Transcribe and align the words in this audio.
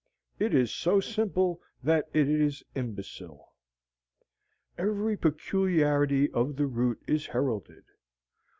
It 0.39 0.55
is 0.55 0.73
so 0.73 0.99
simple 0.99 1.61
that 1.83 2.09
it 2.11 2.27
is 2.27 2.63
imbecile. 2.73 3.53
Every 4.75 5.15
peculiarity 5.15 6.31
of 6.31 6.55
the 6.55 6.65
route 6.65 7.03
is 7.05 7.27
heralded. 7.27 7.83